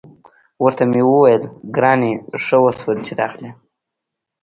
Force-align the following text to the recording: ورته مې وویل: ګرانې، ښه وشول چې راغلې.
ورته 0.63 0.83
مې 0.91 1.01
وویل: 1.05 1.43
ګرانې، 1.75 2.13
ښه 2.43 2.57
وشول 2.63 2.97
چې 3.05 3.11
راغلې. 3.19 3.51